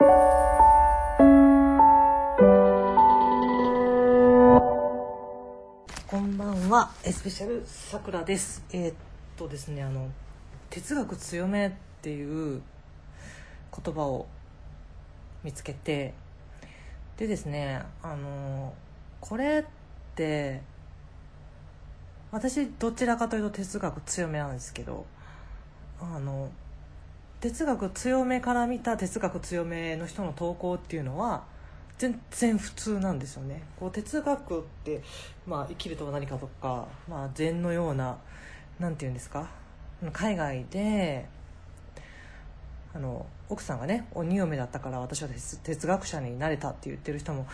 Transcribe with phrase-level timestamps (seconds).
[0.00, 0.06] こ
[6.18, 6.90] んばんは。
[7.04, 8.64] エスペシャルさくらです。
[8.72, 8.94] えーっ
[9.36, 10.08] とですねあの
[10.70, 12.62] 哲学強めっていう
[13.84, 14.26] 言葉を
[15.44, 16.14] 見つけて
[17.18, 18.72] でですねあの
[19.20, 20.62] これって
[22.32, 25.04] 私どちらかというと哲学強めなんですけど
[26.00, 26.50] あの
[27.40, 31.44] 哲学強めから見た哲学強めの人の投稿っていうのは
[31.96, 33.62] 全然普通なんですよね。
[33.78, 35.02] こう哲学って、
[35.46, 38.18] まあ、生きるとは何かとか、まあ、禅のような
[38.78, 39.48] なんていうんですか
[40.12, 41.26] 海外で
[42.94, 47.46] あの奥さんがね鬼嫁だったから私は哲哲学者になれたって言ってる人も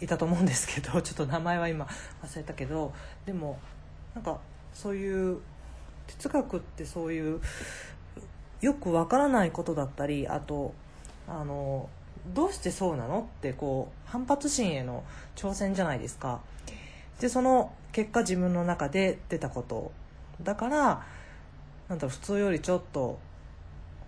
[0.00, 1.86] いたと思うんですけど ちょっと名前は今
[2.22, 2.92] 忘れたけど
[3.26, 3.58] でも
[4.14, 4.38] なんか
[4.72, 5.40] そういう
[6.06, 7.40] 哲学ってそういう
[8.64, 10.72] よくわからないことだったりあと
[11.28, 11.90] あの
[12.34, 15.04] どうしてそうなのってこう反発心への
[15.36, 16.40] 挑戦じゃないですか。
[17.20, 19.92] でその結果自分の中で出たこと。
[20.42, 21.04] だから
[21.88, 23.18] なんだろう普通よりちょっと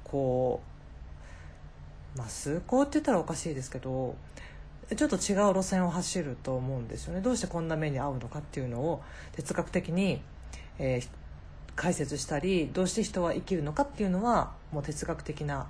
[0.04, 0.62] こ
[2.14, 4.16] うまあ崇高って言ったらおかしいですけど
[4.96, 7.20] ちょっと違う路線を走ると思うんですよね。
[7.20, 10.22] どうしてこんな目に遭うのかっていうのを哲学的に、
[10.78, 11.25] えー
[11.76, 15.68] 解説したりどうして人は生きるのかっていうのはもう哲学的な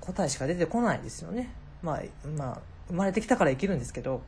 [0.00, 2.02] 答えしか出てこないですよね、まあ、
[2.36, 4.22] まあ生まれてきたから生きるんですけど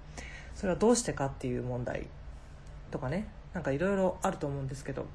[0.55, 2.07] それはどうしてかっていう問題
[2.91, 3.27] とかね。
[3.53, 5.07] なんかいろいろあると思うんですけど。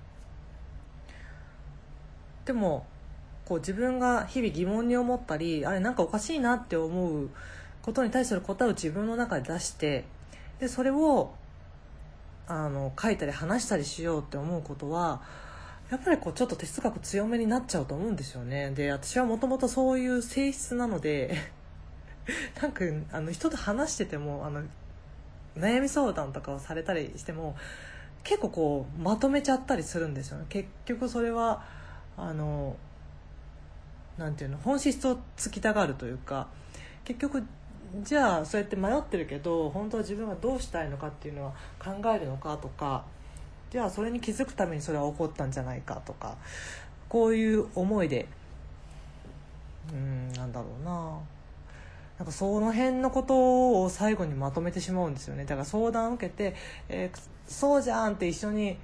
[2.46, 2.86] でも
[3.46, 7.30] こう自分が日々疑問に思ったりあれなんかおかしいなって思う
[7.84, 10.06] ことに対する答えを自分の中で出して
[10.60, 11.32] でそれを
[12.50, 15.22] あの書いたり話したりしようって思うことは
[15.92, 18.72] やっぱりこうちょっと哲学強めになっちゃうと思うんですよね。
[18.72, 21.38] で私はもともとそういう性質なので
[22.62, 24.64] なんかあの人と話しててもあの
[25.58, 27.56] 悩み相談とかをされたりしても
[28.24, 30.46] 結構こうまとめちゃったりするんですよね。
[30.50, 31.64] 結局それは
[32.18, 32.76] あの
[34.18, 36.48] なていうの本質を突きたがるというか
[37.04, 37.46] 結局
[38.04, 43.04] じゃあそうやって迷ってるけど本当は自分はどうしたいのかっていうのは考えるのかとか
[43.72, 46.38] じゃあそれに気づくためにそれは起こったんじゃないかとか
[47.08, 48.28] こういう思いで
[49.92, 51.20] うんなんだろうな。
[52.20, 55.46] なんかその辺のことを最後にまとめてしまうんですよね。
[55.46, 56.54] だから相談を受けて、
[56.90, 58.78] えーそうじゃんって一緒に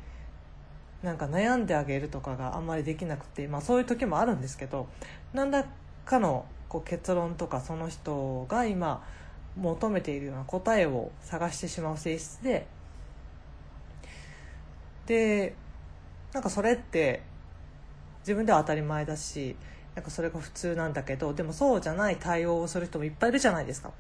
[1.04, 4.88] なんか悩んであげるとかがあんまりできなくて、まあ、そういう時もあるんですけど
[5.34, 5.66] 何ら
[6.04, 9.04] かのこう結論とかその人が今
[9.58, 12.68] 求めているような答えを探してしまう性質で
[15.06, 15.56] で
[16.34, 17.22] なんかそれって
[18.20, 19.56] 自分では当たり前だし
[19.94, 23.92] なんかそれが普通なんだけどでもそうじゃない対応をする人もいっぱいいるじゃないですか。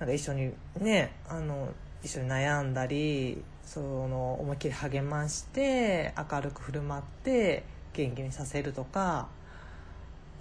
[0.00, 1.68] なんか一緒にねあの
[2.02, 9.28] 一緒に悩んだりその思いっきり励まして明るく振る舞って元気にさせるとか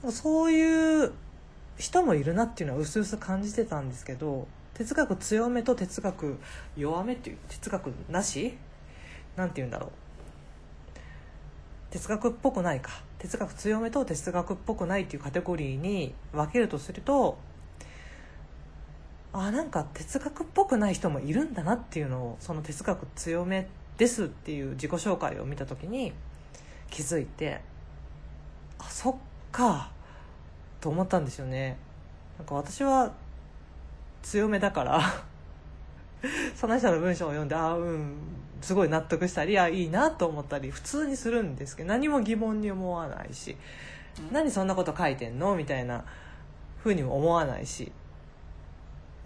[0.09, 1.11] そういう
[1.77, 6.37] 人もいるなっていうのは薄々感じてたんですけど哲学強めと哲学
[6.75, 8.57] 弱めっていう哲学なし？
[9.35, 9.89] なんて言うんだろう。
[11.91, 12.91] 哲学っぽくないか。
[13.19, 17.37] 哲学強めと哲学っぽくないっていうカテゴリーに分けるとすると
[19.33, 23.67] あなんか哲学っぽくない人もいるんだなっていうのをその哲学強め
[23.97, 26.13] ですっていう自己紹介を見た時に
[26.89, 27.61] 気づいて
[28.79, 29.15] あそっ
[29.51, 29.91] か
[30.79, 31.77] と思ったんですよね。
[32.37, 33.11] なんか私は
[34.23, 35.01] 強めだから
[36.55, 38.15] その人の文章を読んでああうん
[38.61, 43.57] すごい納得したりあいいなと思ったり普通にするんですけど何も疑問に思わないし
[44.31, 45.55] 何そんなこと書いてんの？
[45.55, 46.03] みたいな
[46.83, 47.91] ふうにも思わないし。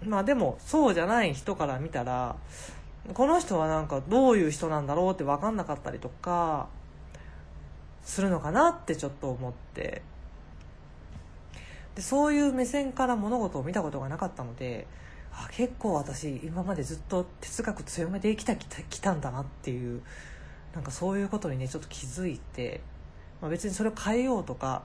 [0.04, 2.36] まあでもそうじゃない人から見たら
[3.14, 6.68] この人はなんかどういう人なんだろうって分かんなかったりとか
[8.04, 10.02] するのかなってちょっと思って。
[11.96, 14.86] でそういう目線から物事を見たことがなかったので
[15.32, 20.02] あ結構私今までずっと哲学強めで生きてきたきたんだなっていう
[20.74, 22.82] なんかそういうことにねちょっと気づいて、
[23.42, 24.84] まあ、別にそれを変えようとか、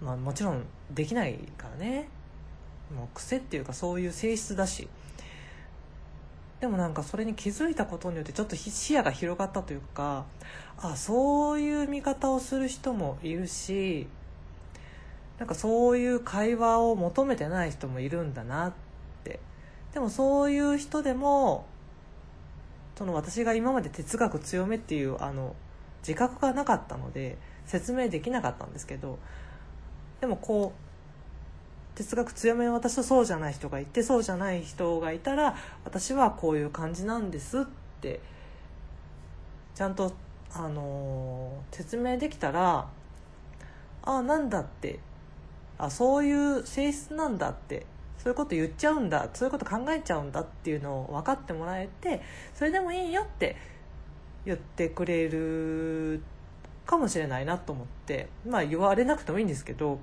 [0.00, 2.08] まあ、もちろんできないからね。
[2.96, 4.88] もう癖っていうかそういう性質だし。
[6.60, 10.26] でもなんかそれに気づいたことによってちょっと視野が広がったというか
[10.76, 14.06] あそういう見方をする人もいるし
[15.40, 18.72] なんかそういう会話を求めてない人もいるんだなっ
[19.24, 19.40] て。
[19.92, 21.66] でもそういう人でも
[22.96, 25.56] その私が今まで哲学強めっていうあの
[26.06, 29.18] 自覚がなかったので説明できなかったんですけど
[30.20, 37.62] でもこう哲学強めの私とそうじゃない人がいてそうじゃない人がいたら私はこういう感じなんですっ
[38.00, 38.20] て
[39.74, 40.12] ちゃんと、
[40.52, 42.88] あのー説明できたら
[44.02, 45.00] あなんだって
[45.80, 47.86] あそういう性質なんだって
[48.18, 52.20] そういうこと言っちゃうんだそういうこと考えちゃうんだっていうのを分かってもらえて
[52.54, 53.56] それでもいいよって
[54.44, 56.22] 言ってくれる
[56.84, 60.00] かもしれないなと思ってまあ言われなくてもいいんですけど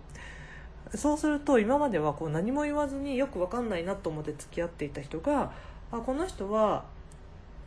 [0.96, 5.52] そうすると今まではこう何も言わずによく分かんないなと思って付き合っていた人が
[5.92, 6.86] あこの人は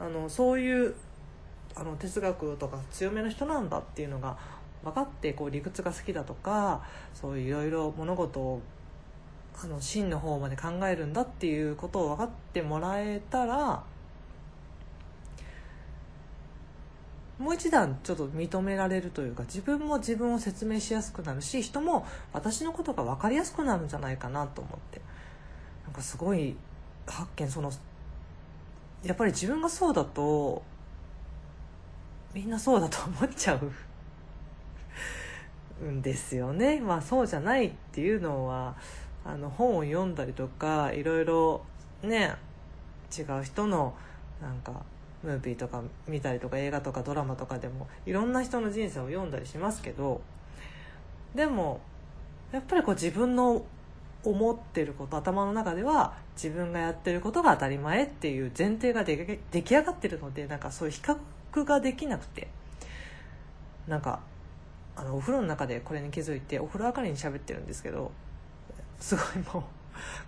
[0.01, 0.95] あのそういう
[1.77, 4.37] あの哲学とか強めの人なんだっていうのが
[4.85, 6.83] 分かってこう理屈が好きだとか
[7.15, 8.63] そういろいろ物事を
[9.63, 13.83] あの真の方まで考えるんだっていうことを分かってもらえたら
[17.39, 25.01] もう一段ちょっと認められるというか自分も自分を説明しやすくなるし人も私のことが分かりやすくなるんじゃないかなと思って。
[25.91, 26.57] なんかすごい
[27.05, 27.73] 発見その
[29.03, 30.63] やっぱり自分がそうだと
[32.33, 33.73] みんなそうだと思っちゃう。
[35.83, 36.81] んですよね。
[36.81, 38.77] まあそうじゃないっていうのは
[39.25, 41.63] あの本を読んだりとかいろいろ
[42.03, 42.35] ね
[43.17, 43.95] 違う人の
[44.41, 44.73] なんか
[45.23, 50.23] ムービーとか見たりとか映画とかドラマとかでもいろんな人の人生を読んだりしますけど
[51.35, 51.81] でも
[52.53, 53.65] やっぱりこう自分の
[54.25, 61.01] 思ってること頭の中では自分がやってることが当たり前っていう前提が出出来上がってるのでなんかそういう比
[61.53, 62.49] 較ができなくて
[63.87, 64.21] なんか
[65.01, 68.13] あのお風呂の中でこれに気づいてお風呂上がりに喋ってるんですけど
[68.99, 69.25] すごい
[69.55, 69.63] もう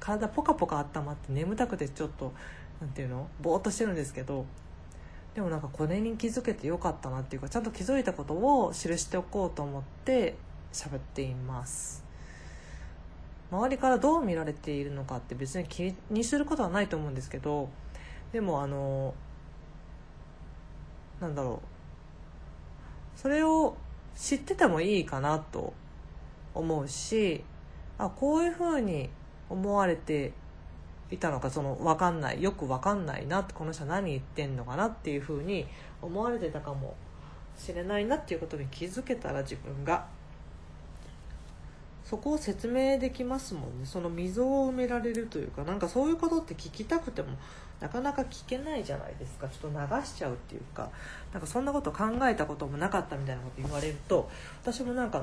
[0.01, 2.33] 体ポカポカ温まって眠たくてちょっと
[2.81, 4.47] なんていうのぼーっとしてるんですけど
[5.35, 10.37] でもなんかこれに気づけてよかったなっていうかちゃんと気づいたことを記しておこうと思って
[10.73, 12.03] 喋っています。
[13.51, 17.69] 周りからどう見られているのかって別に気にすることはないと思うんですけど
[18.33, 19.13] でもあの
[21.21, 21.61] なんだろ
[23.15, 23.77] うそれを
[24.17, 25.73] 知っててもいいかなと
[26.55, 27.43] 思うし
[27.99, 29.09] あこういうふうに
[29.49, 30.33] 思われて
[31.11, 35.67] いたのかその分かんないよく分かんないなこの人何言ってんのかなっていうふうに
[36.01, 36.95] 思われてたかも
[37.57, 40.07] しれないなっていうことに気づけたら自分が
[42.13, 43.87] そこを説明できますもんね。
[43.87, 47.29] その溝を埋められるというかなんかそういうことって聞きたくても
[47.81, 49.49] なかなか聞けないじゃないですか。
[49.49, 50.91] ちょっと流しちゃうっていうか。
[51.33, 54.29] なんかそんなこと考えたこともなかったみたいなこと言われると
[54.63, 55.23] 私もなんか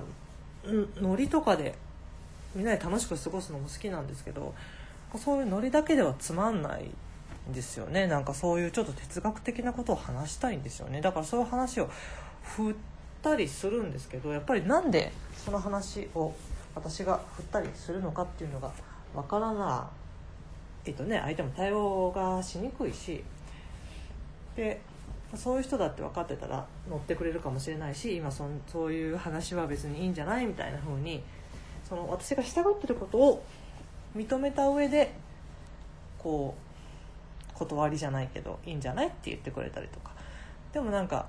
[0.99, 1.75] ノリとかで
[2.55, 4.55] みんなで楽しく過ごすのも好きなんですけど
[5.15, 6.89] そういうノリだけではつまんない
[7.51, 8.07] んですよね。
[8.07, 11.01] なんかそういうちょっと哲学的なことを話したいんですよね。
[11.01, 11.87] だからそういう話を
[12.41, 12.75] 振っ
[13.21, 16.33] たりするんですけどやっぱりなんでその話を
[16.79, 18.71] 私が振ったりするのかっていうのが
[19.13, 19.89] わからな
[20.85, 23.23] いとね相手も対応がしにくいし
[24.55, 24.79] で
[25.35, 31.21] そういう人だって分かってたら乗ってくれるかもしれないし今そそういう話は別にいいんじゃないみたいな風に
[31.87, 33.43] その私が従ってることを
[34.15, 35.13] 認めた上で
[36.17, 36.55] こ
[37.53, 40.11] う断りじゃないけどいいんじゃないって言ってくれたりとか。
[40.73, 41.27] でもなんか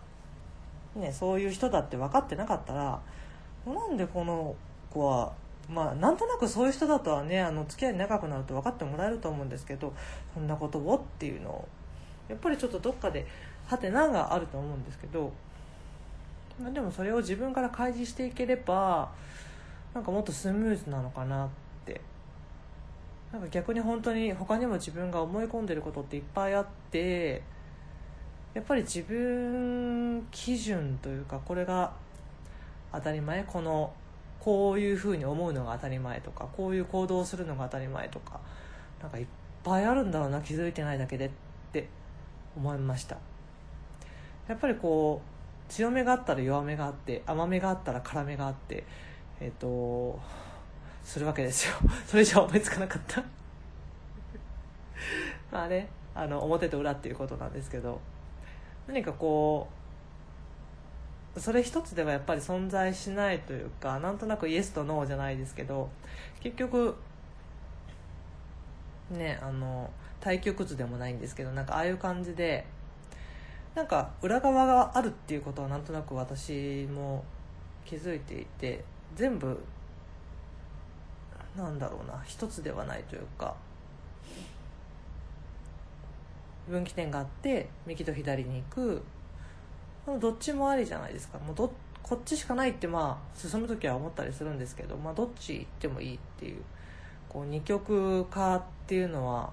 [0.94, 3.00] ねそういう人だって分かってなかったら
[3.66, 4.54] なんでこの
[4.90, 5.32] 子は
[5.68, 9.92] まあなんとなくそういう人だとはねあの付き合い長くなると分かってもらえると思うんですけど
[10.34, 11.68] そんなことをっていうのを
[12.28, 13.26] やっぱりちょっとどっかで
[13.66, 15.32] ハテナがあると思うんですけど
[16.62, 19.10] までもそれを自分から開示していければ
[19.94, 22.00] なんかもっとスムーズなのかなって。
[23.32, 27.42] なんか逆に本当に他にも自分が思い込んでることっていっぱいあって
[28.54, 31.92] やっぱり自分基準というかこれが
[32.92, 33.92] 当たり前この
[34.40, 38.40] こういうふうに思うのが当たり前とかこういう行動をするのが当たり前とか
[39.00, 39.26] なんかいっ
[39.62, 41.30] ぱいあるんだろうな気づいてないだけでっ
[41.72, 41.88] て
[42.56, 43.16] 思いました。
[44.48, 45.20] やっぱりこ
[45.68, 48.84] う強めがあったら弱めがあって甘めがあったら辛めがあって
[49.40, 50.18] えっ、と
[51.04, 51.74] するわけですよ。
[52.06, 53.22] それ以上思いつかなかった。
[55.52, 58.00] まあねあの表と裏っていうことなんですけど
[58.86, 59.79] 何かこう
[61.36, 65.88] それ一つではやっぱり存在しないというかなんとなくイエスとノーじゃないですけど
[66.40, 66.96] 結局
[69.10, 72.66] ねあの対極図でもないんですけどなんかああいう感じで
[73.74, 77.24] なんか裏側があるっていうことはなんとなく私も
[77.84, 78.84] 気づいていて
[79.14, 79.58] 全部
[81.56, 83.54] なんだろうな一つではないというか
[86.68, 89.02] 分岐点があって右と左に行く
[90.06, 91.38] どっちもありじゃないですか。
[91.38, 96.62] もうどこっちしかないってまあ進む時は思ったりするんですけど、まあ、どっち行ってもいいっていう
[97.28, 99.52] こう二極化っていうのは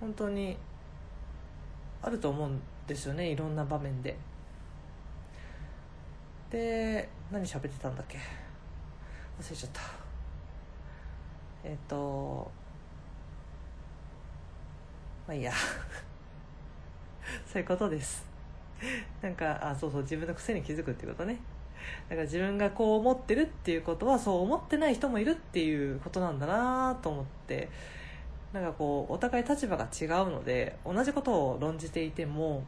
[0.00, 0.56] 本当に
[2.02, 4.16] あると思うんですよねいろんな場面で。
[6.50, 8.18] で何喋ってたんだっけ？
[9.40, 9.80] 忘れちゃった。
[11.62, 12.50] えっ、と
[15.26, 15.52] まあいいや。
[17.46, 18.33] そういうことです。
[19.22, 21.38] なんかあそうそう自分の癖に気づくっていうことね。
[22.08, 27.68] だから自分がこう思ってるっていうことはそう思ってない人もいるっていうことなんだなと思って。
[28.54, 32.62] なんかこうお互い立場が違うので同じことを論じていても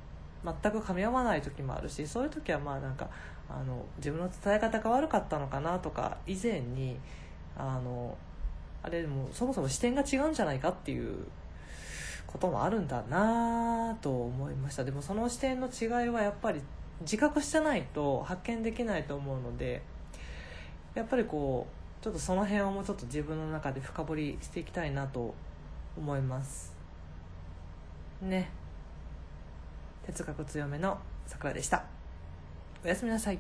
[0.45, 3.09] 全く噛み合わない時もあるしそういう時はまあなんか
[3.49, 6.99] あの自分の伝え方が悪かったのかなとか以前に
[7.57, 8.19] あの
[8.83, 11.25] あれでもそもそも視点が違うんじゃないかっていう
[12.27, 14.85] こともあるんだなと思いました。
[14.85, 16.61] でもその視点の違いはやっぱり
[17.01, 19.83] 自覚してないと発見できないと思うので
[20.95, 21.67] やっぱりこ
[22.01, 25.35] うちょっとその辺をもうちょっと自分の中で深掘りしていきたいなと
[25.97, 26.75] 思います。
[28.23, 28.51] ね。
[30.07, 31.85] 哲学強めのさくらでした。
[32.85, 33.39] おやすみなさい。